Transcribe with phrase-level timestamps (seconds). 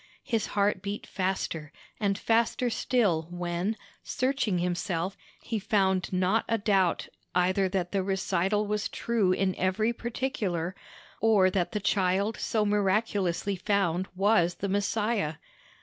[0.23, 7.69] His heart beat fast—and faster still when, searching himself, he found not a doubt either
[7.69, 10.75] that the recital was true in every particular,
[11.21, 15.35] or that the Child so miraculously found was the Messiah.